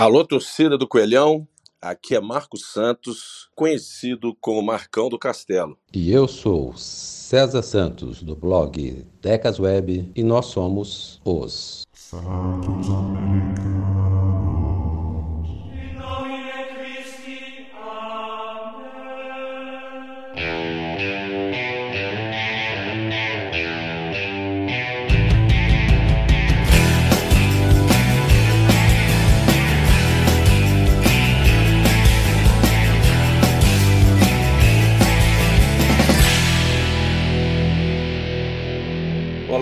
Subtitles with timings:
[0.00, 1.44] Alô, torcida do Coelhão,
[1.82, 5.76] aqui é Marcos Santos, conhecido como Marcão do Castelo.
[5.92, 13.97] E eu sou César Santos, do blog Decas Web, e nós somos os Santos Americanos.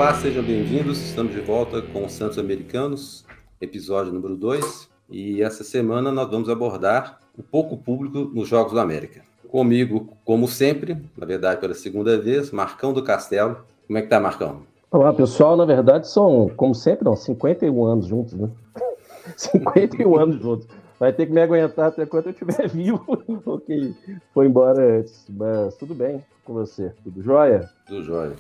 [0.07, 1.01] Olá, sejam bem-vindos.
[1.01, 3.27] Estamos de volta com os Santos Americanos,
[3.61, 4.89] episódio número 2.
[5.11, 9.23] E essa semana nós vamos abordar o pouco público nos Jogos do América.
[9.49, 13.65] Comigo, como sempre, na verdade pela segunda vez, Marcão do Castelo.
[13.89, 14.63] Como é que tá, Marcão?
[14.93, 15.57] Olá, pessoal.
[15.57, 18.49] Na verdade, são, como sempre, não, 51 anos juntos, né?
[19.37, 20.69] 51 anos juntos.
[21.01, 23.05] Vai ter que me aguentar até quando eu estiver vivo,
[23.45, 23.93] porque
[24.33, 25.27] foi embora antes.
[25.29, 26.93] Mas tudo bem com você?
[27.03, 27.69] Tudo jóia?
[27.89, 28.37] Tudo jóia.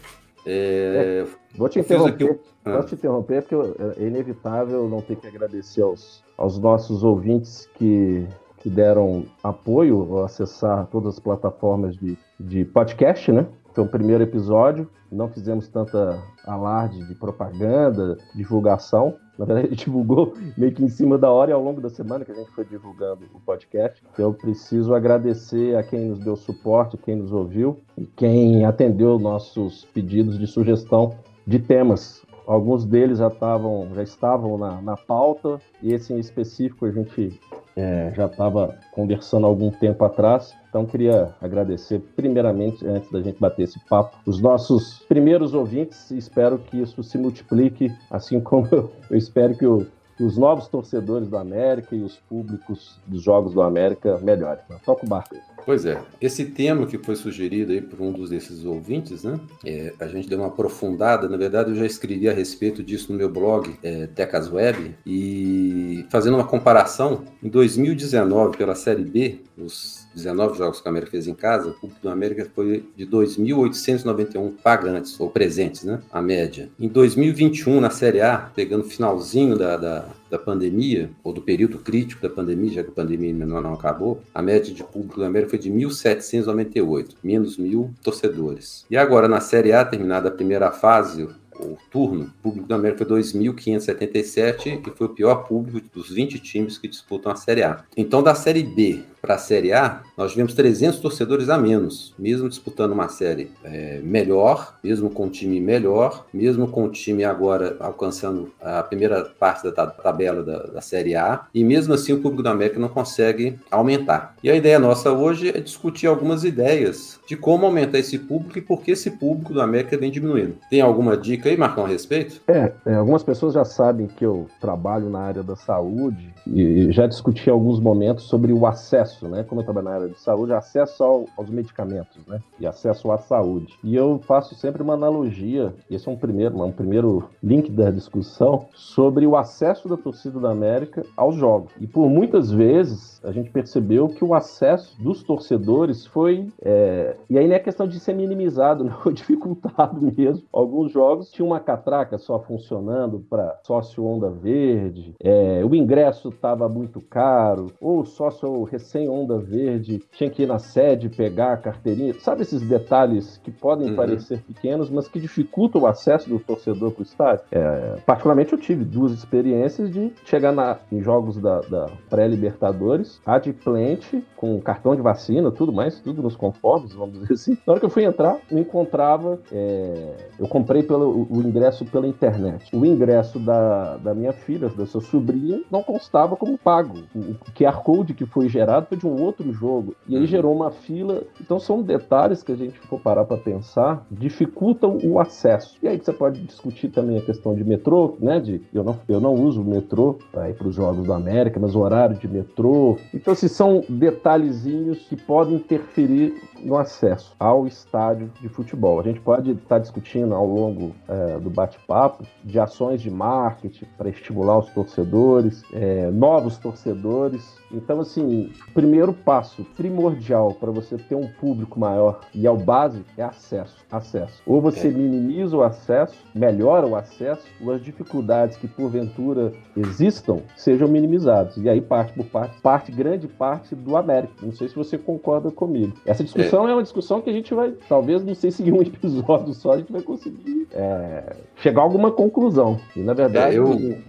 [0.46, 2.40] É, é, vou te interromper, aqui...
[2.64, 2.82] ah.
[2.84, 8.24] te interromper, porque é inevitável não ter que agradecer aos, aos nossos ouvintes que,
[8.58, 13.44] que deram apoio ao acessar todas as plataformas de, de podcast, né?
[13.76, 19.16] Foi o primeiro episódio, não fizemos tanta alarde de propaganda, divulgação.
[19.38, 21.90] Na verdade, a gente divulgou meio que em cima da hora e ao longo da
[21.90, 24.02] semana que a gente foi divulgando o podcast.
[24.18, 29.84] Eu preciso agradecer a quem nos deu suporte, quem nos ouviu e quem atendeu nossos
[29.92, 31.14] pedidos de sugestão
[31.46, 32.24] de temas.
[32.46, 37.38] Alguns deles já estavam, já estavam na, na pauta, e esse em específico a gente
[37.76, 40.54] é, já estava conversando há algum tempo atrás.
[40.76, 46.10] Então, queria agradecer, primeiramente, antes da gente bater esse papo, os nossos primeiros ouvintes.
[46.10, 49.86] Espero que isso se multiplique, assim como eu espero que o,
[50.20, 54.62] os novos torcedores do América e os públicos dos Jogos do América melhorem.
[54.84, 55.34] Toca o barco.
[55.64, 59.40] Pois é, esse tema que foi sugerido aí por um dos desses ouvintes, né?
[59.64, 63.18] É, a gente deu uma aprofundada, na verdade eu já escrevi a respeito disso no
[63.18, 70.05] meu blog, é, Tecas Web, e fazendo uma comparação, em 2019, pela Série B, os
[70.16, 74.52] 19 jogos que a América fez em casa, o público do América foi de 2.891
[74.62, 76.00] pagantes, ou presentes, né?
[76.10, 76.70] A média.
[76.80, 81.78] Em 2021, na Série A, pegando o finalzinho da, da da pandemia, ou do período
[81.78, 85.26] crítico da pandemia, já que a pandemia não, não acabou, a média de público da
[85.26, 88.84] América foi de 1.798, menos mil torcedores.
[88.90, 91.28] E agora, na Série A, terminada a primeira fase,
[91.58, 96.38] o turno, o público do América foi 2.577 e foi o pior público dos 20
[96.40, 97.84] times que disputam a Série A.
[97.96, 102.48] Então, da Série B para a Série A, nós tivemos 300 torcedores a menos, mesmo
[102.48, 107.76] disputando uma série é, melhor, mesmo com um time melhor, mesmo com o time agora
[107.80, 112.42] alcançando a primeira parte da tabela da, da Série A, e mesmo assim o público
[112.42, 114.36] da América não consegue aumentar.
[114.42, 118.62] E a ideia nossa hoje é discutir algumas ideias de como aumentar esse público e
[118.62, 120.56] por que esse público da América vem diminuindo.
[120.70, 122.40] Tem alguma dica aí, Marcão, a respeito?
[122.46, 127.06] É, é algumas pessoas já sabem que eu trabalho na área da saúde e já
[127.06, 129.42] discuti alguns momentos sobre o acesso acesso, né?
[129.42, 132.40] Como eu trabalho na área de saúde, acesso ao, aos medicamentos, né?
[132.60, 133.74] E acesso à saúde.
[133.82, 138.66] E eu faço sempre uma analogia, esse é um primeiro, um primeiro link da discussão,
[138.74, 141.72] sobre o acesso da torcida da América aos jogos.
[141.80, 146.48] E por muitas vezes a gente percebeu que o acesso dos torcedores foi.
[146.62, 147.16] É...
[147.28, 150.44] E aí não é questão de ser minimizado, não, foi dificultado mesmo.
[150.52, 155.64] Alguns jogos tinham uma catraca só funcionando para sócio Onda Verde, é...
[155.64, 161.08] o ingresso estava muito caro, ou sócio recém onda verde, tinha que ir na sede
[161.08, 162.14] pegar a carteirinha.
[162.14, 163.96] Sabe esses detalhes que podem uhum.
[163.96, 167.44] parecer pequenos, mas que dificultam o acesso do torcedor para o estádio?
[167.50, 174.22] É, particularmente, eu tive duas experiências de chegar na, em jogos da, da pré-Libertadores, adplente,
[174.36, 177.58] com cartão de vacina, tudo mais, tudo nos conformes, vamos dizer assim.
[177.66, 179.38] Na hora que eu fui entrar, me encontrava.
[179.50, 182.74] É, eu comprei pelo, o ingresso pela internet.
[182.74, 186.98] O ingresso da, da minha filha, da sua sobrinha, não constava como pago.
[187.14, 189.94] O QR Code que foi gerado foi de um outro jogo.
[190.08, 190.26] E aí uhum.
[190.26, 191.22] gerou uma fila.
[191.40, 195.76] Então são detalhes que a gente for parar para pensar, dificultam o acesso.
[195.82, 198.40] E aí você pode discutir também a questão de metrô, né?
[198.40, 201.58] De, eu, não, eu não uso o metrô para ir para os Jogos da América,
[201.60, 202.96] mas o horário de metrô.
[203.14, 206.34] Então, se assim, são detalhezinhos que podem interferir
[206.66, 208.98] no acesso ao estádio de futebol.
[208.98, 214.08] A gente pode estar discutindo ao longo é, do bate-papo de ações de marketing para
[214.08, 217.56] estimular os torcedores, é, novos torcedores.
[217.72, 223.06] Então, assim, o primeiro passo primordial para você ter um público maior e ao básico
[223.16, 223.76] é acesso.
[223.90, 224.42] Acesso.
[224.44, 224.90] Ou você é.
[224.90, 231.56] minimiza o acesso, melhora o acesso, ou as dificuldades que porventura existam sejam minimizadas.
[231.56, 234.34] E aí parte por parte, parte grande parte do América.
[234.42, 235.96] Não sei se você concorda comigo.
[236.04, 238.72] Essa discussão é, é uma discussão que a gente vai, talvez, não sei se em
[238.72, 242.80] um episódio só a gente vai conseguir é, chegar a alguma conclusão.
[242.94, 243.66] E na verdade, é, eu,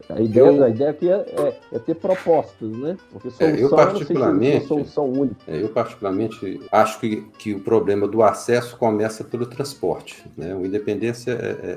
[0.10, 2.98] a, ideia, eu, a ideia aqui é, é, é, ter propostas, né?
[3.12, 5.36] Porque solução é, eu particularmente, não solução única.
[5.48, 10.24] É, eu particularmente acho que, que o problema do acesso começa pelo transporte.
[10.36, 10.54] Né?
[10.56, 11.32] O Independência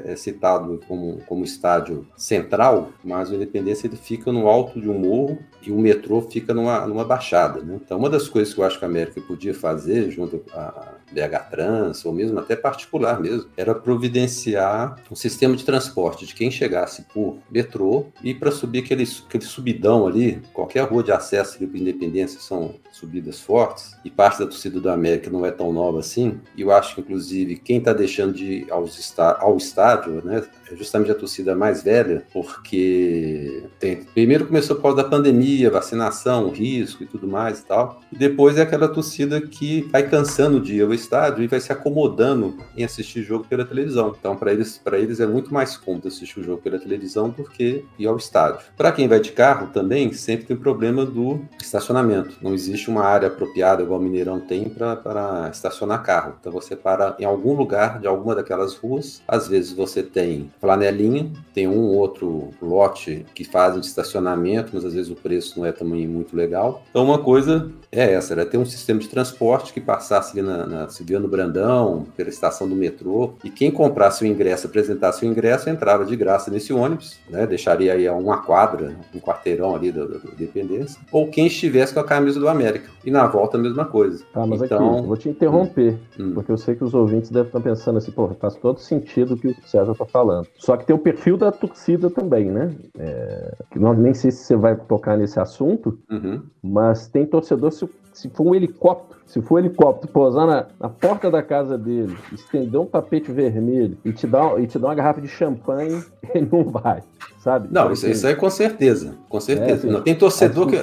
[0.05, 4.99] é citado como, como estádio central, mas o Independência ele fica no alto de um
[4.99, 7.61] morro e o metrô fica numa, numa baixada.
[7.61, 7.79] Né?
[7.85, 11.51] Então, uma das coisas que eu acho que a América podia fazer, junto a BH
[11.51, 17.03] Trans, ou mesmo até particular mesmo, era providenciar um sistema de transporte de quem chegasse
[17.13, 21.79] por metrô e para subir aquele, aquele subidão ali, qualquer rua de acesso ali para
[21.81, 26.41] Independência são subidas fortes, e parte da torcida do América não é tão nova assim,
[26.57, 30.43] e eu acho que, inclusive, quem está deixando de ir aos ao estádio, né,
[30.77, 37.03] justamente a torcida mais velha, porque tem, primeiro começou por causa da pandemia, vacinação, risco
[37.03, 40.83] e tudo mais e tal, e depois é aquela torcida que vai cansando de ir
[40.83, 44.15] ao estádio e vai se acomodando em assistir jogo pela televisão.
[44.19, 47.45] Então, para eles, para eles é muito mais cômodo assistir o jogo pela televisão do
[47.45, 48.61] que ir ao estádio.
[48.77, 52.37] Para quem vai de carro também, sempre tem o problema do estacionamento.
[52.43, 56.35] Não existe uma área apropriada, igual o Mineirão tem, para estacionar carro.
[56.41, 59.23] Então você para em algum lugar de alguma daquelas ruas.
[59.27, 64.95] Às vezes você tem flanelinha, tem um outro lote que fazem de estacionamento, mas às
[64.95, 66.83] vezes o preço não é também muito legal.
[66.91, 70.67] Então uma coisa é essa, era ter um sistema de transporte que passasse ali na,
[70.67, 75.69] na Silviano Brandão, pela estação do metrô, e quem comprasse o ingresso, apresentasse o ingresso,
[75.71, 77.47] entrava de graça nesse ônibus, né?
[77.47, 82.39] deixaria aí uma quadra, um quarteirão ali da, Independência, ou quem estivesse com a camisa
[82.39, 82.91] do América.
[83.05, 84.25] E na volta a mesma coisa.
[84.35, 84.99] Ah, mas então...
[84.99, 86.33] aqui, vou te interromper, hum.
[86.35, 89.37] porque eu sei que os ouvintes devem estar pensando assim, pô, faz todo sentido o
[89.37, 90.47] que o César está falando.
[90.57, 92.71] Só que tem o perfil da torcida também, né?
[92.99, 96.43] É, que não, nem sei se você vai tocar nesse assunto, uhum.
[96.63, 100.89] mas tem torcedor se, se for um helicóptero, se for um helicóptero pousar na, na,
[100.91, 104.95] porta da casa dele, estender um tapete vermelho e te dar, e te dar uma
[104.95, 106.03] garrafa de champanhe,
[106.35, 107.03] ele não vai,
[107.39, 107.69] sabe?
[107.71, 109.71] Não, isso, isso aí com certeza, com certeza.
[109.71, 110.77] É, assim, não, tem torcedor que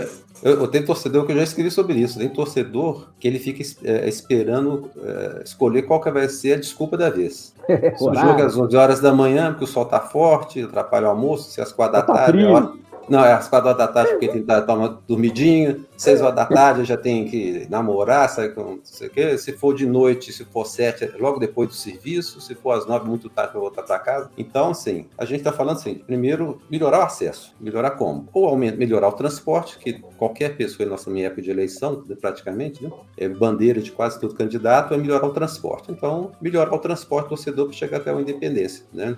[0.44, 2.20] eu, eu, tenho torcedor que eu já escrevi sobre isso.
[2.20, 6.98] Tem torcedor que ele fica é, esperando é, escolher qual que vai ser a desculpa
[6.98, 7.54] da vez.
[7.98, 11.08] se o jogo é às 11 horas da manhã, porque o sol tá forte, atrapalha
[11.08, 12.46] o almoço, se é às 4 da tá tarde.
[12.46, 12.72] Hora...
[13.10, 16.36] Não, é às 4 horas da tarde porque tem que tomar uma dormidinha seis horas
[16.36, 19.38] da tarde já tenho que namorar, sabe, não sei o quê.
[19.38, 22.40] Se for de noite, se for sete, logo depois do serviço.
[22.40, 24.30] Se for às nove, muito tarde, vou voltar para casa.
[24.38, 27.56] Então, assim, a gente está falando assim, primeiro, melhorar o acesso.
[27.60, 28.30] Melhorar como?
[28.32, 32.92] Ou aumenta, melhorar o transporte, que qualquer pessoa nossa minha época de eleição, praticamente, né,
[33.18, 35.92] é bandeira de quase todo candidato, é melhorar o transporte.
[35.92, 39.18] Então, melhorar o transporte do torcedor para chegar até a independência, né?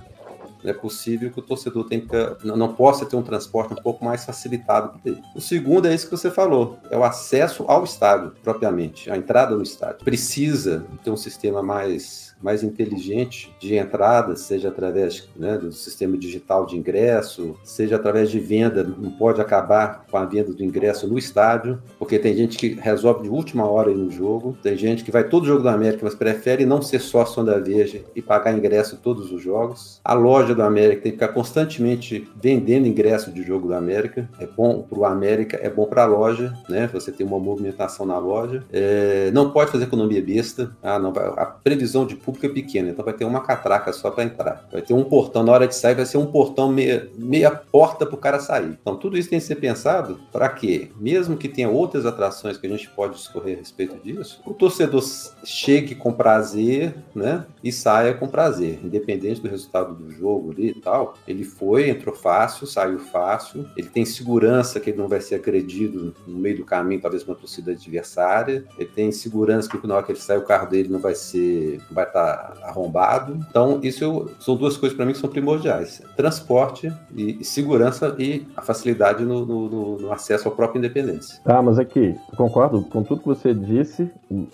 [0.63, 2.03] É possível que o torcedor tenha,
[2.43, 5.21] não possa ter um transporte um pouco mais facilitado para ele.
[5.35, 9.55] O segundo é isso que você falou, é o acesso ao estádio, propriamente, a entrada
[9.55, 10.03] no estádio.
[10.03, 16.65] Precisa ter um sistema mais mais inteligente de entrada, seja através né, do sistema digital
[16.65, 21.17] de ingresso, seja através de venda, não pode acabar com a venda do ingresso no
[21.17, 25.23] estádio, porque tem gente que resolve de última hora no jogo, tem gente que vai
[25.23, 28.99] todo jogo da América, mas prefere não ser sócio da Verde e pagar ingresso em
[28.99, 29.99] todos os jogos.
[30.03, 34.29] A loja do América tem que ficar constantemente vendendo ingresso de jogo do América.
[34.39, 36.89] É bom para o América, é bom para a loja, né?
[36.93, 38.63] Você tem uma movimentação na loja.
[38.71, 40.71] É, não pode fazer economia besta.
[40.81, 44.23] Ah, não, a previsão de público é pequena, então vai ter uma catraca só para
[44.23, 44.67] entrar.
[44.71, 48.05] Vai ter um portão, na hora de sair vai ser um portão meia, meia porta
[48.05, 48.77] para o cara sair.
[48.81, 52.67] Então tudo isso tem que ser pensado para que, mesmo que tenha outras atrações que
[52.67, 55.03] a gente pode discorrer a respeito disso, o torcedor
[55.43, 60.73] chegue com prazer, né, e saia com prazer, independente do resultado do jogo ali e
[60.73, 61.15] tal.
[61.27, 66.13] Ele foi, entrou fácil, saiu fácil, ele tem segurança que ele não vai ser agredido
[66.27, 68.65] no meio do caminho, talvez uma torcida adversária.
[68.77, 71.79] Ele tem segurança que na hora que ele sai o carro dele não vai ser,
[71.87, 73.39] não vai estar tá arrombado.
[73.49, 78.61] Então, isso são duas coisas para mim que são primordiais: transporte e, segurança e a
[78.61, 81.39] facilidade no, no, no acesso ao próprio independência.
[81.43, 84.09] Tá, mas é que concordo com tudo que você disse.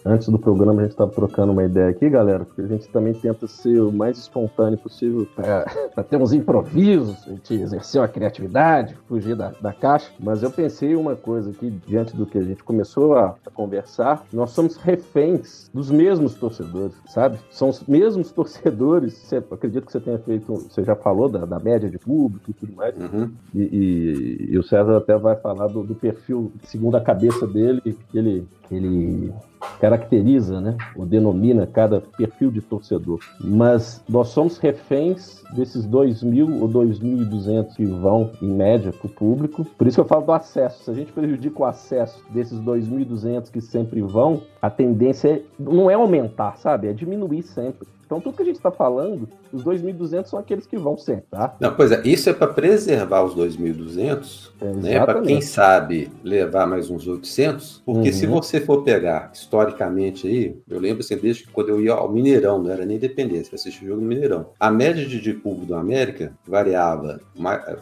[0.05, 3.13] Antes do programa a gente estava trocando uma ideia aqui, galera, porque a gente também
[3.13, 5.65] tenta ser o mais espontâneo possível para
[6.03, 10.11] ter uns improvisos, a gente exercer a criatividade, fugir da, da caixa.
[10.19, 14.25] Mas eu pensei uma coisa aqui, diante do que a gente começou a, a conversar,
[14.31, 17.39] nós somos reféns dos mesmos torcedores, sabe?
[17.49, 19.13] São os mesmos torcedores.
[19.13, 22.53] Você, acredito que você tenha feito, você já falou da, da média de público e
[22.53, 22.95] tudo mais.
[22.97, 23.31] Uhum.
[23.53, 27.81] E, e, e, o César até vai falar do, do perfil, segundo a cabeça dele,
[27.81, 29.33] que ele, ele
[29.79, 33.19] caracteriza, né, ou denomina cada perfil de torcedor.
[33.39, 39.65] Mas nós somos reféns desses 2.000 ou 2.200 que vão, em média, para o público.
[39.77, 40.83] Por isso que eu falo do acesso.
[40.83, 45.89] Se a gente prejudica o acesso desses 2.200 que sempre vão, a tendência é, não
[45.89, 46.87] é aumentar, sabe?
[46.87, 47.87] É diminuir sempre.
[48.05, 51.57] Então, tudo que a gente está falando, os 2.200 são aqueles que vão sentar.
[51.59, 55.05] Não, pois é, isso é para preservar os 2.200, é, né?
[55.05, 58.13] Para quem sabe levar mais uns 800, porque uhum.
[58.13, 62.61] se você for pegar historicamente aí, eu lembro assim, desde quando eu ia ao Mineirão,
[62.61, 64.47] não era nem Independência, assistir o jogo no Mineirão.
[64.59, 67.19] A média de, de público do América variava,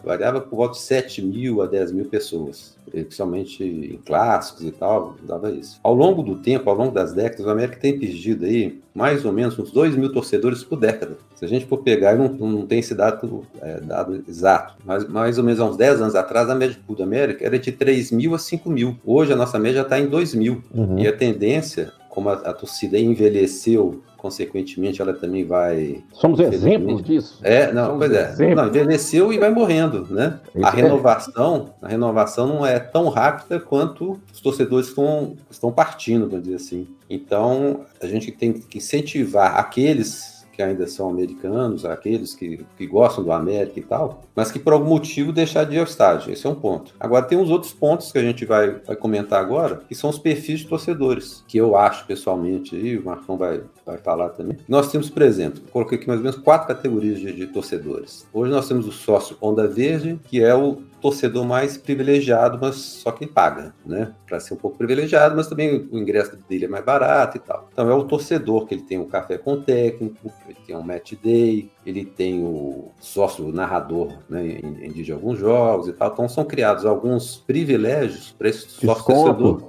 [0.02, 5.16] variava por volta de 7 mil a 10 mil pessoas, principalmente em clássicos e tal,
[5.22, 5.80] dava isso.
[5.82, 9.32] Ao longo do tempo, ao longo das décadas, o América tem perdido aí mais ou
[9.32, 11.18] menos uns 2 mil torcedores por década.
[11.34, 15.36] Se a gente for pegar, não, não tem esse dado, é, dado exato, mas mais
[15.36, 18.34] ou menos há uns 10 anos atrás, a média do América era de 3 mil
[18.34, 18.96] a 5 mil.
[19.04, 20.62] Hoje a nossa média está em 2 mil.
[20.72, 20.98] Uhum.
[20.98, 26.02] E a tendência, como a, a torcida envelheceu consequentemente ela também vai.
[26.14, 27.38] Somos exemplos disso.
[27.42, 28.54] É, não, Somos pois é.
[28.54, 30.40] Não, envelheceu e vai morrendo, né?
[30.54, 30.72] Isso a é.
[30.72, 31.84] renovação, é.
[31.84, 36.88] a renovação não é tão rápida quanto os torcedores estão, estão partindo, vamos dizer assim.
[37.10, 43.24] Então, a gente tem que incentivar aqueles que ainda são americanos, aqueles que, que gostam
[43.24, 46.32] do América e tal, mas que por algum motivo deixar de ir ao estádio.
[46.32, 46.94] Esse é um ponto.
[46.98, 50.18] Agora, tem uns outros pontos que a gente vai, vai comentar agora, que são os
[50.18, 54.56] perfis de torcedores, que eu acho pessoalmente, e o Marcão vai, vai falar também.
[54.68, 58.26] Nós temos, por exemplo, coloquei aqui mais ou menos quatro categorias de, de torcedores.
[58.32, 63.12] Hoje nós temos o sócio Onda Verde, que é o torcedor mais privilegiado, mas só
[63.12, 64.14] quem paga, né?
[64.26, 67.68] Para ser um pouco privilegiado, mas também o ingresso dele é mais barato e tal.
[67.70, 71.12] Então é o torcedor que ele tem o café com técnico, ele tem um match
[71.22, 76.10] day, ele tem o sócio narrador né, em, em de alguns jogos e tal.
[76.10, 79.68] Então são criados alguns privilégios para esse sócio torcedor.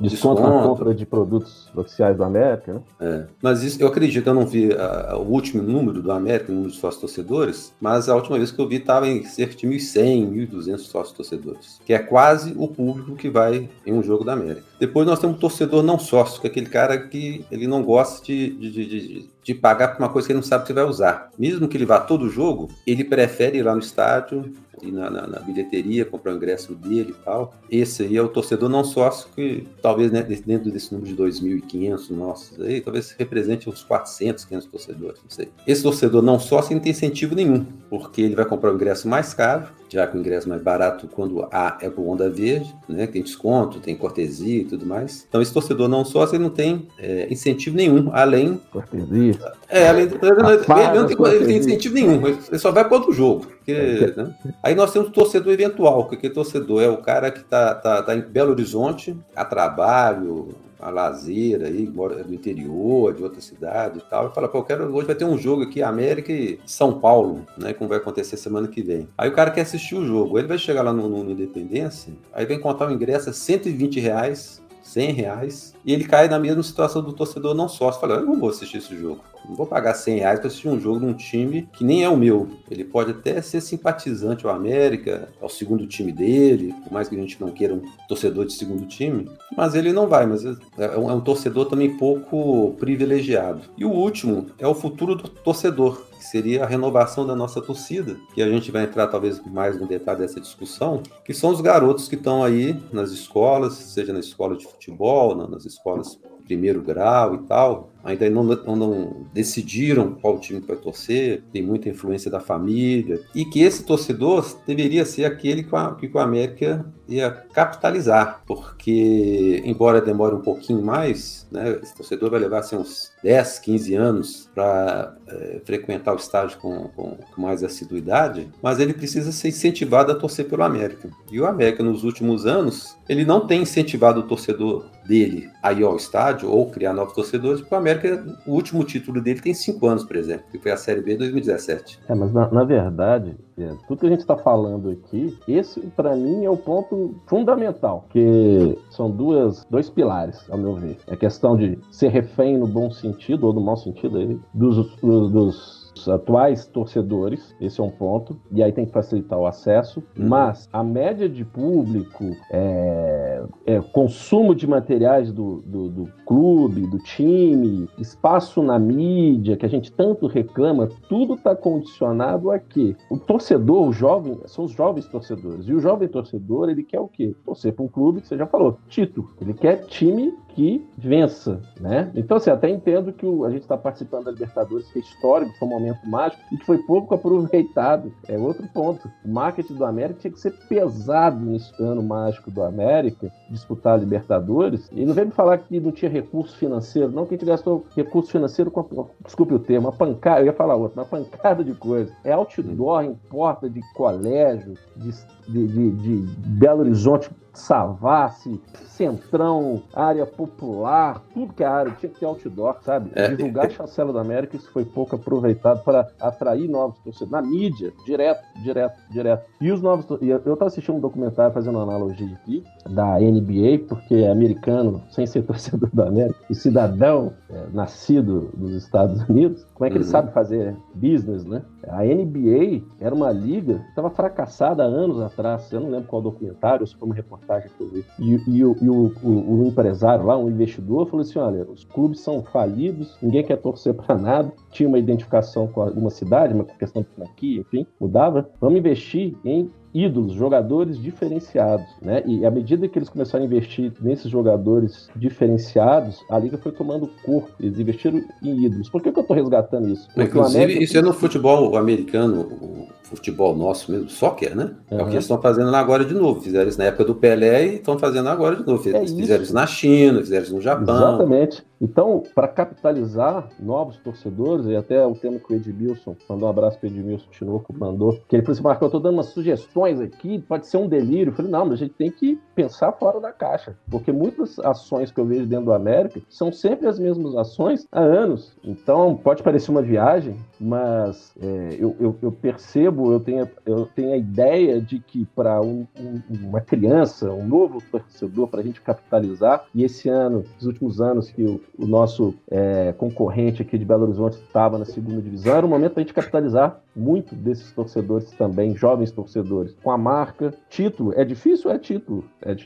[0.00, 2.80] Desconto, Desconto na compra de produtos oficiais do América, né?
[3.00, 3.24] É.
[3.42, 6.54] Mas isso, eu acredito, eu não vi a, a, o último número do América, o
[6.54, 9.66] número de sócios torcedores, mas a última vez que eu vi estava em cerca de
[9.66, 14.34] 1.100, 1.200 sócios torcedores, que é quase o público que vai em um jogo da
[14.34, 14.64] América.
[14.78, 18.24] Depois nós temos um torcedor não sócio, que é aquele cara que ele não gosta
[18.24, 20.84] de, de, de, de, de pagar por uma coisa que ele não sabe que vai
[20.84, 21.30] usar.
[21.38, 24.52] Mesmo que ele vá todo jogo, ele prefere ir lá no estádio,
[24.82, 27.54] ir na, na, na, bilheteria, comprar o ingresso dele e tal.
[27.70, 32.10] Esse aí é o torcedor não sócio que talvez né, dentro desse número de 2.500
[32.10, 35.48] nossos aí, talvez represente uns 400, 500 torcedores, não sei.
[35.66, 39.32] Esse torcedor não sócio não tem incentivo nenhum, porque ele vai comprar o ingresso mais
[39.34, 43.06] caro, já que o ingresso mais barato quando a é por onda verde, né?
[43.06, 45.26] Tem desconto, tem cortesia e tudo mais.
[45.28, 49.34] Então esse torcedor não sócio ele não tem é, incentivo nenhum, além cortesia.
[49.68, 53.55] É, além ele, não tem, ele tem incentivo nenhum, ele só vai para outro jogo.
[53.66, 54.34] Porque, né?
[54.62, 58.14] Aí nós temos o torcedor eventual, que torcedor é o cara que está tá, tá
[58.14, 64.02] em Belo Horizonte, a trabalho, a lazer aí, mora do interior, de outra cidade e
[64.02, 67.00] tal, e fala, pô, eu quero, hoje vai ter um jogo aqui, América e São
[67.00, 69.08] Paulo, né, como vai acontecer semana que vem.
[69.16, 72.44] Aí o cara quer assistir o jogo, ele vai chegar lá no, no Independência, aí
[72.44, 77.02] vem contar o ingresso a 120 reais, 100 reais, e ele cai na mesma situação
[77.02, 78.00] do torcedor não sócio.
[78.00, 79.20] Fala, eu não vou assistir esse jogo.
[79.48, 82.16] Não vou pagar 100 reais para assistir um jogo num time que nem é o
[82.16, 82.48] meu.
[82.70, 87.18] Ele pode até ser simpatizante ao América, ao segundo time dele, por mais que a
[87.18, 90.26] gente não queira um torcedor de segundo time, mas ele não vai.
[90.26, 93.62] Mas é um, é um torcedor também pouco privilegiado.
[93.76, 98.42] E o último é o futuro do torcedor seria a renovação da nossa torcida, que
[98.42, 102.14] a gente vai entrar talvez mais no detalhe dessa discussão, que são os garotos que
[102.14, 107.90] estão aí nas escolas, seja na escola de futebol, nas escolas primeiro grau e tal,
[108.06, 113.60] ainda não, não, decidiram qual time vai torcer, tem muita influência da família, e que
[113.62, 120.36] esse torcedor deveria ser aquele que, a, que o América ia capitalizar, porque, embora demore
[120.36, 125.60] um pouquinho mais, né, esse torcedor vai levar assim, uns 10, 15 anos para é,
[125.64, 130.48] frequentar o estádio com, com, com, mais assiduidade, mas ele precisa ser incentivado a torcer
[130.48, 131.10] pelo América.
[131.30, 135.84] E o América, nos últimos anos, ele não tem incentivado o torcedor dele a ir
[135.84, 139.86] ao estádio ou criar novos torcedores, porque o América o último título dele tem cinco
[139.86, 142.00] anos, por exemplo, que foi a Série B 2017.
[142.08, 146.14] É, mas na, na verdade, é, tudo que a gente está falando aqui, esse para
[146.14, 150.98] mim é o ponto fundamental, que são duas, dois pilares, ao meu ver.
[151.06, 155.85] É questão de ser refém no bom sentido ou no mau sentido aí, dos, dos,
[155.96, 160.28] dos atuais torcedores, esse é um ponto, e aí tem que facilitar o acesso, uhum.
[160.28, 166.98] mas a média de público, é, é, consumo de materiais do, do, do, clube, do
[166.98, 173.16] time, espaço na mídia, que a gente tanto reclama, tudo está condicionado a que o
[173.16, 177.34] torcedor, o jovem, são os jovens torcedores, e o jovem torcedor, ele quer o quê?
[177.44, 182.10] Torcer para um clube, que você já falou, título, ele quer time que vença, né?
[182.14, 185.54] Então, assim, até entendo que o, a gente está participando da Libertadores, que é histórico,
[185.58, 188.10] foi um momento mágico e que foi pouco aproveitado.
[188.26, 189.06] É outro ponto.
[189.22, 193.96] O marketing do América tinha que ser pesado nesse ano mágico do América, disputar a
[193.98, 194.88] Libertadores.
[194.92, 197.84] E não vem me falar que não tinha recurso financeiro, não, que a gente gastou
[197.94, 201.74] recurso financeiro com, desculpe o termo, uma pancada, eu ia falar outra, uma pancada de
[201.74, 202.10] coisa.
[202.24, 205.12] É outdoor em porta de colégio, de,
[205.48, 206.16] de, de, de
[206.48, 213.10] Belo Horizonte Savassi, Centrão, área popular, tudo que é área, tinha que ter outdoor, sabe?
[213.14, 213.28] É.
[213.28, 217.30] Divulgar a Chancela da América, isso foi pouco aproveitado para atrair novos torcedores.
[217.30, 219.44] Na mídia, direto, direto, direto.
[219.60, 220.06] E os novos.
[220.22, 225.26] Eu estava assistindo um documentário fazendo uma analogia aqui, da NBA, porque é americano, sem
[225.26, 230.02] ser torcedor da América, e cidadão é, nascido nos Estados Unidos, como é que uhum.
[230.02, 231.62] ele sabe fazer business, né?
[231.88, 236.22] A NBA era uma liga que estava fracassada há anos atrás, eu não lembro qual
[236.22, 238.04] documentário, se foi uma reportagem que eu vi.
[238.18, 241.84] E, e, o, e o, o, o, empresário lá, um investidor, falou assim: olha, os
[241.84, 246.64] clubes são falidos, ninguém quer torcer para nada, tinha uma identificação com alguma cidade, uma
[246.64, 248.48] questão de franquia, enfim, mudava.
[248.60, 252.22] Vamos investir em ídolos, jogadores diferenciados, né?
[252.26, 257.08] E à medida que eles começaram a investir nesses jogadores diferenciados, a liga foi tomando
[257.24, 257.50] corpo.
[257.58, 258.90] Eles investiram em ídolos.
[258.90, 260.06] Por que, que eu estou resgatando isso?
[260.08, 260.84] Porque Inclusive, América...
[260.84, 264.72] isso é no futebol americano, o futebol nosso mesmo, soccer, né?
[264.90, 264.98] Uhum.
[264.98, 266.42] É o que eles estão fazendo agora de novo.
[266.42, 268.80] Fizeram isso na época do Pelé e estão fazendo agora de novo.
[268.80, 269.44] É fizeram isso.
[269.44, 271.14] isso na China, fizeram isso no Japão.
[271.14, 271.64] Exatamente.
[271.80, 276.78] Então, para capitalizar novos torcedores, e até o tema que o Edmilson, mandou um abraço
[276.78, 280.00] para o Edmilson Tinoco, mandou, que ele falou assim, Marco, eu estou dando umas sugestões
[280.00, 281.30] aqui, pode ser um delírio.
[281.30, 285.10] Eu falei, não, mas a gente tem que pensar fora da caixa, porque muitas ações
[285.10, 288.56] que eu vejo dentro do América são sempre as mesmas ações há anos.
[288.64, 294.12] Então, pode parecer uma viagem, mas é, eu, eu, eu percebo eu tenho, eu tenho
[294.12, 298.80] a ideia de que para um, um, uma criança, um novo torcedor, para a gente
[298.80, 304.04] capitalizar, e esse ano, nos últimos anos que o nosso é, concorrente aqui de Belo
[304.04, 308.30] Horizonte estava na segunda divisão, era o momento para a gente capitalizar muito desses torcedores
[308.32, 311.12] também, jovens torcedores, com a marca, título.
[311.14, 311.70] É difícil?
[311.70, 312.24] É título.
[312.42, 312.56] É,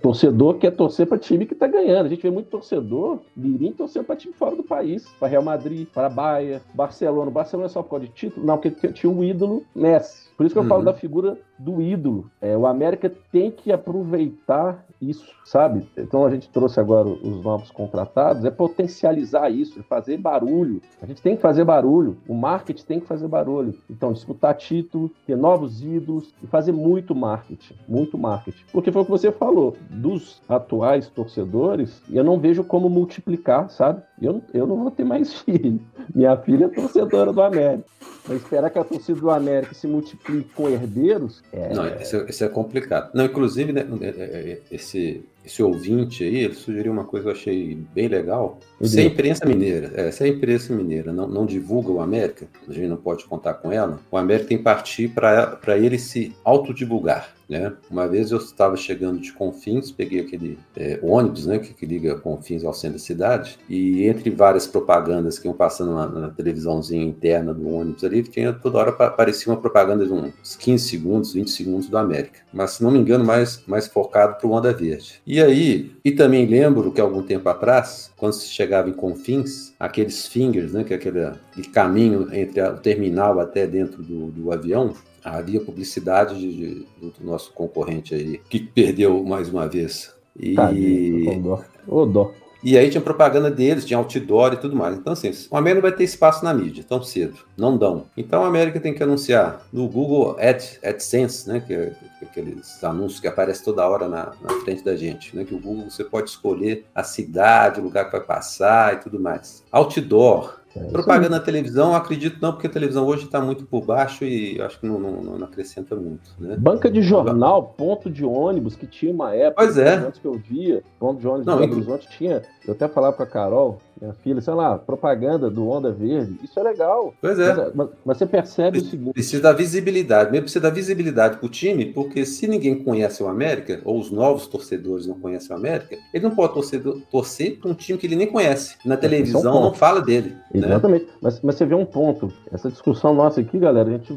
[0.00, 2.06] torcedor quer torcer para time que está ganhando.
[2.06, 5.86] A gente vê muito torcedor mirim torcer para time fora do país, para Real Madrid,
[5.92, 7.30] para Bahia, Barcelona.
[7.30, 8.46] O Barcelona é só por causa de título?
[8.46, 10.24] Não, porque tinha o ídolo Messi.
[10.36, 10.68] Por isso que eu uhum.
[10.68, 12.28] falo da figura do ídolo.
[12.40, 15.86] É, o América tem que aproveitar isso, sabe?
[15.96, 20.80] Então a gente trouxe agora os novos contratados, é potencializar isso, é fazer barulho.
[21.00, 23.74] A gente tem que fazer barulho, o marketing tem que fazer barulho.
[23.88, 28.64] Então, disputar título, ter novos ídolos e fazer muito marketing, muito marketing.
[28.72, 34.02] Porque foi o que você falou, dos atuais torcedores, eu não vejo como multiplicar, sabe?
[34.20, 35.80] Eu, eu não vou ter mais filho.
[36.14, 37.84] Minha filha é torcedora do América.
[38.26, 41.74] Mas esperar que a torcida do América se multiplique com herdeiros é.
[41.74, 43.10] Não, isso é, isso é complicado.
[43.14, 47.34] Não, inclusive, né, é, é, esse, esse ouvinte aí, ele sugeriu uma coisa que eu
[47.34, 48.58] achei bem legal.
[48.80, 52.72] Se a imprensa mineira, é, se a imprensa mineira não, não divulga o América, a
[52.72, 57.34] gente não pode contar com ela, o América tem que partir para ele se autodivulgar.
[57.48, 57.72] Né?
[57.90, 62.18] Uma vez eu estava chegando de Confins, peguei aquele é, ônibus né, que, que, liga
[62.18, 67.04] Confins ao centro da cidade, e entre várias propagandas que iam passando na, na televisãozinha
[67.04, 71.50] interna do ônibus ali, tinha toda hora aparecia uma propaganda de uns 15 segundos, 20
[71.50, 72.40] segundos do América.
[72.52, 75.20] Mas, se não me engano, mais, mais focado para o Onda Verde.
[75.26, 80.26] E aí, e também lembro que algum tempo atrás, quando se chegava em Confins, aqueles
[80.26, 84.52] fingers, né, que é aquele, aquele caminho entre a, o terminal até dentro do, do
[84.52, 84.92] avião,
[85.22, 90.14] havia publicidade de, de, do nosso concorrente aí, que perdeu mais uma vez.
[90.38, 90.54] E.
[90.54, 92.32] Tadinho, ô dó.
[92.64, 94.96] E aí tinha propaganda deles, tinha outdoor e tudo mais.
[94.96, 97.36] Então, assim, o América vai ter espaço na mídia tão cedo.
[97.56, 98.06] Não dão.
[98.16, 101.60] Então a América tem que anunciar no Google Ad, AdSense, né?
[101.60, 105.36] Que que é aqueles anúncios que aparecem toda hora na, na, frente da gente.
[105.36, 108.96] Né, que o Google você pode escolher a cidade, o lugar que vai passar e
[108.98, 109.62] tudo mais.
[109.70, 114.24] Outdoor, é Propaganda na televisão, acredito não, porque a televisão hoje está muito por baixo
[114.24, 116.30] e acho que não, não, não acrescenta muito.
[116.38, 116.56] Né?
[116.56, 119.94] Banca de jornal, ponto de ônibus, que tinha uma época, pois é.
[119.94, 122.42] antes que eu via, ponto de ônibus não, do Horizonte tinha.
[122.66, 126.58] Eu até falava com a Carol, minha filha, sei lá, propaganda do Onda Verde, isso
[126.58, 127.14] é legal.
[127.20, 127.54] Pois é.
[127.54, 129.12] Mas, mas, mas você percebe o seguinte.
[129.12, 133.80] Precisa dar visibilidade, mesmo precisa dar visibilidade pro time, porque se ninguém conhece o América,
[133.84, 137.74] ou os novos torcedores não conhecem o América, ele não pode torcer, torcer para um
[137.74, 138.76] time que ele nem conhece.
[138.84, 140.36] Na televisão é um não fala dele.
[140.52, 140.66] Né?
[140.66, 141.04] Exatamente.
[141.04, 141.10] Né?
[141.20, 142.32] Mas, mas você vê um ponto.
[142.52, 144.12] Essa discussão nossa aqui, galera, a gente,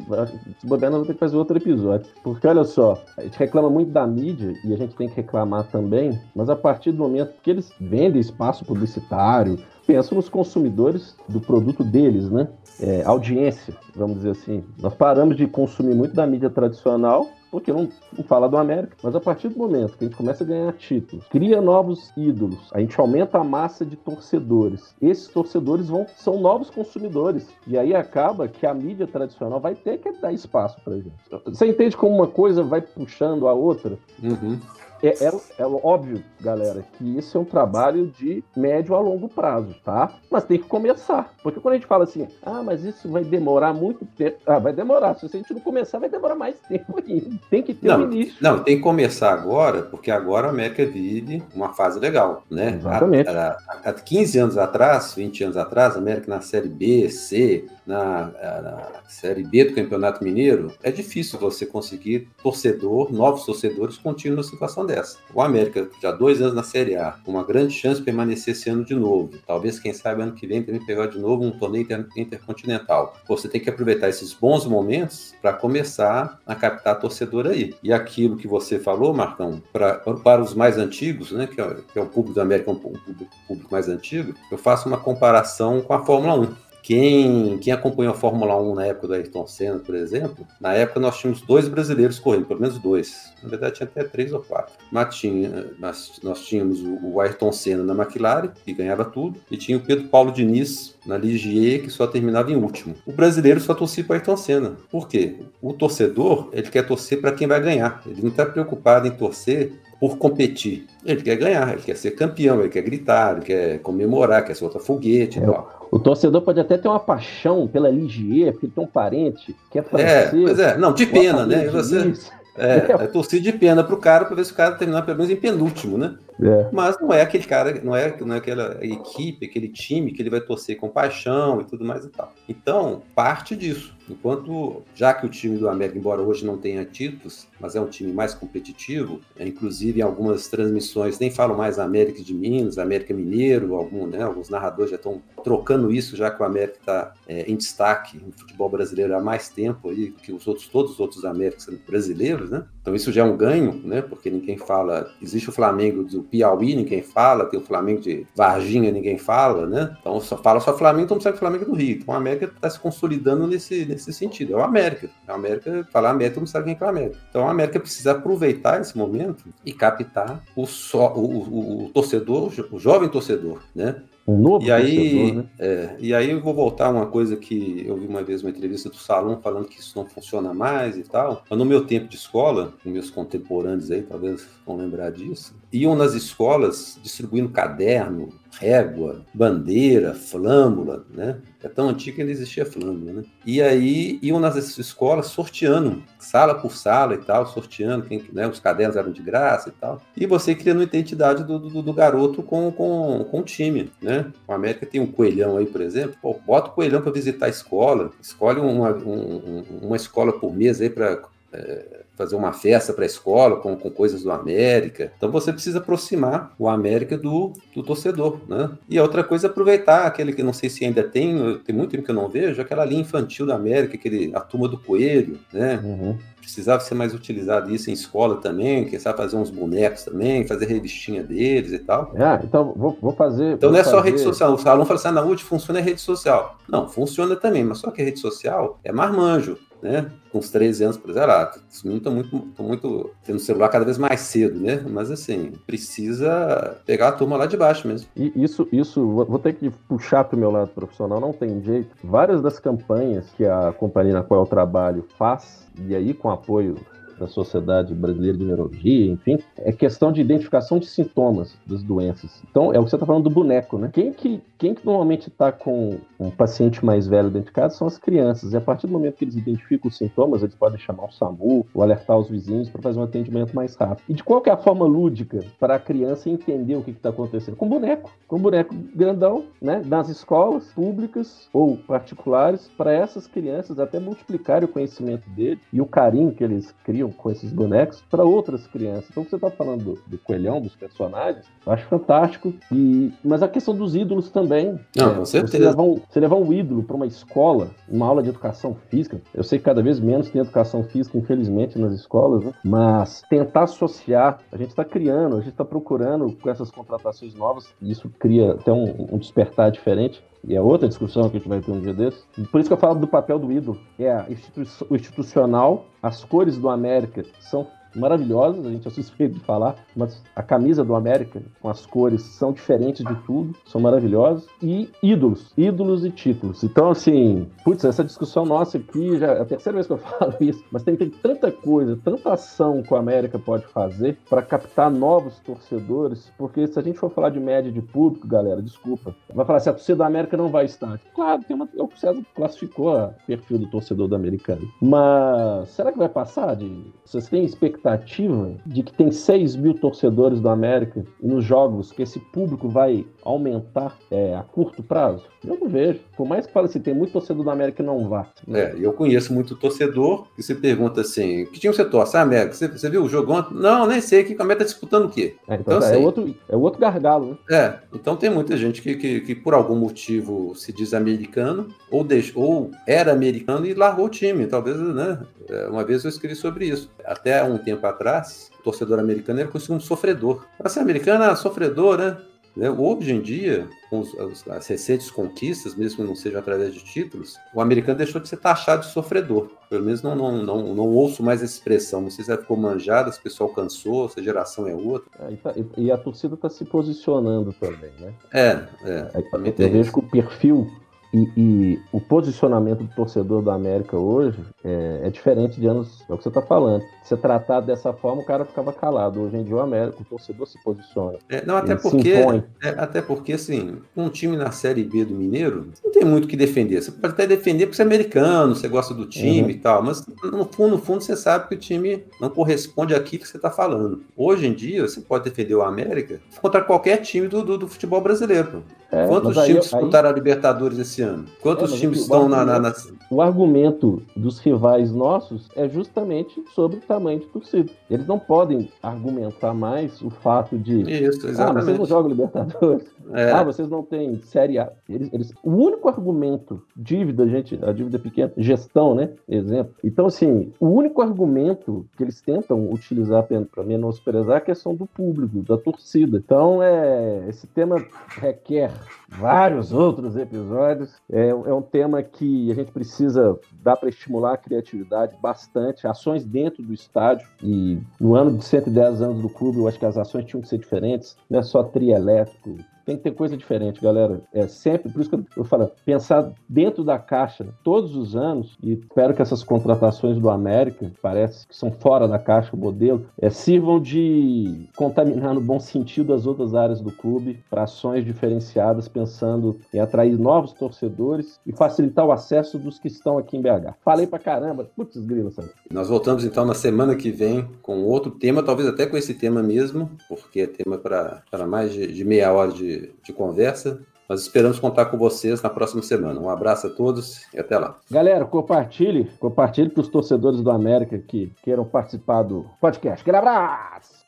[0.59, 2.07] se bobear, nós vamos ter que fazer outro episódio.
[2.23, 5.67] Porque olha só, a gente reclama muito da mídia e a gente tem que reclamar
[5.71, 11.39] também, mas a partir do momento que eles vendem espaço publicitário, pensam nos consumidores do
[11.39, 12.49] produto deles, né?
[12.79, 14.63] É, audiência, vamos dizer assim.
[14.77, 19.15] Nós paramos de consumir muito da mídia tradicional porque não, não, fala do América, mas
[19.15, 22.79] a partir do momento que a gente começa a ganhar títulos, cria novos ídolos, a
[22.79, 24.93] gente aumenta a massa de torcedores.
[25.01, 27.47] Esses torcedores vão são novos consumidores.
[27.65, 31.13] E aí acaba que a mídia tradicional vai ter que dar espaço pra gente.
[31.45, 33.97] Você entende como uma coisa vai puxando a outra?
[34.21, 34.59] Uhum.
[35.01, 39.75] É, é, é, óbvio, galera, que isso é um trabalho de médio a longo prazo,
[39.83, 40.11] tá?
[40.29, 41.33] Mas tem que começar.
[41.43, 44.37] Porque quando a gente fala assim, ah, mas isso vai demorar muito tempo.
[44.45, 45.15] Ah, vai demorar.
[45.15, 47.39] Se a gente não começar, vai demorar mais tempo ainda.
[47.49, 48.35] Tem que ter não, um início.
[48.41, 52.75] Não, tem que começar agora, porque agora a América vive uma fase legal, né?
[52.75, 53.29] Exatamente.
[53.29, 57.67] Há, há, há 15 anos atrás, 20 anos atrás, a América na Série B, C,
[57.87, 58.31] na,
[58.61, 64.51] na, Série B do Campeonato Mineiro, é difícil você conseguir torcedor, novos torcedores contínuos numa
[64.51, 65.17] situação dessa.
[65.33, 68.69] O América, já dois anos na Série A, com uma grande chance de permanecer esse
[68.69, 69.31] ano de novo.
[69.45, 73.15] Talvez, quem sabe, ano que vem também pegar de novo um torneio inter, intercontinental.
[73.27, 77.75] Você tem que aproveitar esses bons momentos para começar a captar torcedor aí.
[77.83, 81.99] E aquilo que você falou, Marcão, pra, para os mais antigos, né, que é, que
[81.99, 83.13] é o público do América, um público,
[83.47, 86.66] público mais antigo, eu faço uma comparação com a Fórmula 1.
[86.87, 91.01] Quem, quem acompanhou a Fórmula 1 na época do Ayrton Senna, por exemplo, na época
[91.01, 93.33] nós tínhamos dois brasileiros correndo, pelo menos dois.
[93.43, 94.73] Na verdade, tinha até três ou quatro.
[94.89, 99.77] Mas tinha, nós, nós tínhamos o, Ayrton Senna na McLaren, que ganhava tudo, e tinha
[99.77, 102.95] o Pedro Paulo Diniz na Ligier, que só terminava em último.
[103.05, 104.77] O brasileiro só torcia para Ayrton Senna.
[104.89, 105.41] Por quê?
[105.61, 108.01] O torcedor, ele quer torcer para quem vai ganhar.
[108.05, 110.85] Ele não está preocupado em torcer por competir.
[111.05, 114.81] Ele quer ganhar, ele quer ser campeão, ele quer gritar, ele quer comemorar, quer soltar
[114.81, 115.87] foguete e é, tal.
[115.91, 120.27] O torcedor pode até ter uma paixão pela Ligier, porque tem um parente, quer aparecer.
[120.27, 121.67] É, pois é, não, de pena, né?
[121.69, 122.13] Você,
[122.57, 125.31] é, é torcer de pena pro cara para ver se o cara terminar pelo menos
[125.31, 126.15] em penúltimo, né?
[126.41, 126.69] É.
[126.71, 130.29] Mas não é aquele cara, não é, não é aquela equipe, aquele time que ele
[130.29, 132.31] vai torcer com paixão e tudo mais e tal.
[132.47, 133.96] Então, parte disso.
[134.09, 137.87] Enquanto, já que o time do América, embora hoje não tenha títulos, mas é um
[137.87, 143.13] time mais competitivo, é, inclusive em algumas transmissões nem falam mais América de Minas, América
[143.13, 147.49] Mineiro, algum, né, alguns narradores já estão trocando isso, já que o América está é,
[147.49, 151.25] em destaque no futebol brasileiro há mais tempo aí que os outros, todos os outros
[151.25, 152.65] Américas brasileiros, né?
[152.87, 154.01] Então isso já é um ganho, né?
[154.01, 155.11] Porque ninguém fala.
[155.21, 159.97] Existe o Flamengo do Piauí, ninguém fala, tem o Flamengo de Varginha, ninguém fala, né?
[159.99, 161.97] Então só fala só Flamengo, então não sabe Flamengo do Rio.
[161.97, 164.53] Então a América está se consolidando nesse, nesse sentido.
[164.53, 165.09] É o América.
[165.27, 167.17] A América, falar América, não sabe quem é o América.
[167.29, 172.53] Então a América precisa aproveitar esse momento e captar o, só, o, o, o torcedor,
[172.71, 174.01] o jovem torcedor, né?
[174.27, 175.45] Um novo e aí, né?
[175.57, 178.49] é, e aí eu vou voltar a uma coisa que eu vi uma vez uma
[178.49, 181.45] entrevista do Salão falando que isso não funciona mais e tal.
[181.49, 186.13] Mas no meu tempo de escola, meus contemporâneos aí talvez vão lembrar disso, iam nas
[186.13, 191.37] escolas distribuindo caderno, régua, bandeira, flâmula, né?
[191.61, 193.23] É tão antigo que ainda existia flâmula, né?
[193.45, 198.47] E aí iam nas escolas sorteando, sala por sala e tal, sorteando, quem, né?
[198.47, 200.01] os cadernos eram de graça e tal.
[200.15, 204.31] E você criando a identidade do, do, do garoto com, com, com o time, né?
[204.47, 207.49] O América tem um coelhão aí, por exemplo, pô, bota o coelhão para visitar a
[207.49, 211.21] escola, escolhe uma, um, uma escola por mês aí para
[211.53, 215.11] é, fazer uma festa para a escola com, com coisas do América.
[215.15, 218.71] Então você precisa aproximar o América do, do torcedor, né?
[218.89, 221.91] E a outra coisa é aproveitar aquele que não sei se ainda tem, tem muito
[221.91, 225.39] tempo que eu não vejo, aquela linha infantil da América, aquele, a turma do coelho,
[225.53, 225.79] né?
[225.83, 226.17] Uhum.
[226.39, 230.65] Precisava ser mais utilizado isso em escola também, quem sabe fazer uns bonecos também, fazer
[230.65, 232.13] revistinha deles e tal.
[232.17, 233.53] Ah, então vou, vou fazer.
[233.53, 233.97] Então vou não é fazer...
[233.97, 234.55] só rede social.
[234.55, 236.57] O aluno fala assim: ah, na UT funciona a rede social.
[236.67, 240.11] Não, funciona também, mas só que a rede social é marmanjo né?
[240.31, 243.85] Com uns 13 anos, por exemplo, ah, os meninos estão muito, muito tendo celular cada
[243.85, 244.83] vez mais cedo, né?
[244.87, 248.07] Mas assim, precisa pegar a turma lá de baixo mesmo.
[248.15, 251.89] E isso, isso, vou ter que puxar para o meu lado profissional, não tem jeito.
[252.03, 256.75] Várias das campanhas que a companhia na qual eu trabalho faz, e aí com apoio
[257.19, 262.41] da Sociedade Brasileira de Neurologia, enfim, é questão de identificação de sintomas das doenças.
[262.49, 263.89] Então, é o que você está falando do boneco, né?
[263.91, 267.87] Quem que, quem que normalmente está com um paciente mais velho dentro de casa são
[267.87, 268.53] as crianças.
[268.53, 271.65] E a partir do momento que eles identificam os sintomas, eles podem chamar o SAMU
[271.73, 274.05] ou alertar os vizinhos para fazer um atendimento mais rápido.
[274.09, 277.09] E de qual que é a forma lúdica para a criança entender o que está
[277.09, 277.55] acontecendo?
[277.55, 278.11] Com boneco.
[278.27, 279.81] Com boneco grandão, né?
[279.85, 285.85] Nas escolas públicas ou particulares, para essas crianças até multiplicarem o conhecimento dele e o
[285.85, 289.07] carinho que eles criam com esses bonecos para outras crianças.
[289.09, 292.53] Então, você está falando do, do, coelhão, dos personagens, eu acho fantástico.
[292.71, 294.79] E, mas a questão dos ídolos também.
[294.95, 295.57] Não, é, com certeza.
[295.57, 299.21] Você levar, um, você levar um ídolo para uma escola, uma aula de educação física,
[299.33, 302.53] eu sei que cada vez menos tem educação física, infelizmente, nas escolas, né?
[302.63, 307.67] mas tentar associar, a gente está criando, a gente está procurando com essas contratações novas,
[307.81, 311.49] e isso cria até um, um despertar diferente, e é outra discussão que a gente
[311.49, 312.25] vai ter um dia desses.
[312.51, 313.79] Por isso que eu falo do papel do ídolo.
[313.99, 317.67] É institu o institucional, as cores do América são
[317.97, 322.21] maravilhosas, a gente é suspeito de falar, mas a camisa do América, com as cores,
[322.21, 324.47] são diferentes de tudo, são maravilhosas.
[324.61, 326.63] E ídolos, ídolos e títulos.
[326.63, 330.35] Então, assim, putz, essa discussão nossa aqui, já é a terceira vez que eu falo
[330.39, 334.91] isso, mas tem, tem tanta coisa, tanta ação que o América pode fazer para captar
[334.91, 339.45] novos torcedores, porque se a gente for falar de média de público, galera, desculpa, vai
[339.45, 340.99] falar assim, a torcida do América não vai estar.
[341.15, 345.97] Claro, tem uma, o César classificou o perfil do torcedor do americano, mas será que
[345.97, 346.93] vai passar de...
[347.05, 352.01] Vocês têm expectativa expectativa de que tem 6 mil torcedores do América nos jogos que
[352.01, 355.23] esse público vai aumentar é, a curto prazo?
[355.45, 355.99] Eu não vejo.
[356.15, 358.27] Por mais que fale assim, tem muito torcedor do América que não vá.
[358.51, 362.17] É, eu conheço muito torcedor que você pergunta assim: que time você torce?
[362.17, 363.53] Ah, América, você, você viu o jogo ontem?
[363.53, 364.23] Não, nem sei.
[364.23, 365.35] Que o América tá disputando o quê?
[365.47, 367.37] É, então, então é, assim, outro, é outro gargalo, né?
[367.49, 372.03] É, então tem muita gente que, que, que por algum motivo se diz americano ou,
[372.03, 374.47] deixou, ou era americano e largou o time.
[374.47, 375.19] Talvez, né?
[375.49, 376.89] É, uma vez eu escrevi sobre isso.
[377.05, 380.45] Até um tempo atrás, o torcedor americano era conhecido como sofredor.
[380.57, 382.17] Para ser americano, era sofredor, né?
[382.57, 382.71] Né?
[382.71, 384.03] Hoje em dia, com
[384.49, 388.37] as recentes conquistas, mesmo que não seja através de títulos, o americano deixou de ser
[388.37, 389.51] taxado de sofredor.
[389.69, 392.01] Pelo menos não, não, não, não ouço mais essa expressão.
[392.01, 395.07] Não sei se ela ficou manjada, se o pessoal cansou, se a geração é outra.
[395.19, 398.11] É, e, tá, e, a torcida está se posicionando também, né?
[398.33, 399.11] É, é.
[399.13, 400.67] é eu vejo que o perfil
[401.13, 406.13] e, e, o posicionamento do torcedor do América hoje é, é diferente de anos, é
[406.13, 406.83] o que você está falando.
[407.03, 409.21] Se tratado dessa forma, o cara ficava calado.
[409.21, 411.17] Hoje em dia o América, o torcedor se posiciona.
[411.29, 415.69] É, não, até porque, é, até porque, assim, um time na Série B do Mineiro,
[415.83, 416.81] não tem muito o que defender.
[416.81, 419.49] Você pode até defender porque você é americano, você gosta do time uhum.
[419.49, 423.23] e tal, mas no fundo, no fundo, você sabe que o time não corresponde àquilo
[423.23, 424.03] que você está falando.
[424.15, 428.01] Hoje em dia, você pode defender o América contra qualquer time do, do, do futebol
[428.01, 428.63] brasileiro.
[428.91, 430.13] É, Quantos times aí, disputaram aí...
[430.13, 431.25] a Libertadores esse ano?
[431.41, 432.73] Quantos é, times estão na, na, na,
[433.11, 437.69] O argumento dos rivais nossos é justamente sobre o tamanho de torcida.
[437.89, 440.81] Eles não podem argumentar mais o fato de.
[440.83, 441.63] Isso, exatamente.
[441.63, 442.87] Ah, vocês não jogam Libertadores.
[443.13, 443.31] É.
[443.31, 444.71] Ah, vocês não têm Série A.
[444.87, 449.11] Eles, eles, o único argumento, dívida, gente, a dívida pequena, gestão, né?
[449.27, 449.73] Exemplo.
[449.83, 454.85] Então, assim, o único argumento que eles tentam utilizar para menosprezar é a questão do
[454.85, 456.17] público, da torcida.
[456.17, 457.83] Então, é, esse tema
[458.19, 458.71] requer
[459.07, 460.95] vários outros episódios.
[461.11, 466.25] É, é um tema que a gente precisa dar para estimular a criatividade bastante, ações
[466.25, 467.27] dentro do estádio.
[467.41, 470.47] E no ano de 110 anos do clube, eu acho que as ações tinham que
[470.47, 474.21] ser diferentes, não é só trio elétrico, tem que ter coisa diferente, galera.
[474.33, 478.71] É sempre, por isso que eu falo, pensar dentro da caixa todos os anos, e
[478.71, 483.29] espero que essas contratações do América, parece que são fora da caixa o modelo, é,
[483.29, 489.59] sirvam de contaminar no bom sentido as outras áreas do clube para ações diferenciadas, pensando
[489.73, 493.73] em atrair novos torcedores e facilitar o acesso dos que estão aqui em BH.
[493.83, 495.49] Falei pra caramba, putz, grila, sabe?
[495.69, 499.43] Nós voltamos então na semana que vem com outro tema, talvez até com esse tema
[499.43, 503.79] mesmo, porque é tema para mais de, de meia hora de de, conversa.
[504.09, 506.19] Nós esperamos contar com vocês na próxima semana.
[506.19, 507.75] Um abraço a todos e até lá.
[507.91, 513.01] Galera, compartilhe, compartilhe para os torcedores do América que queiram participar do podcast.
[513.01, 514.05] Aquele abraço!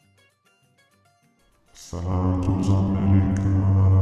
[1.73, 3.98] Santos América.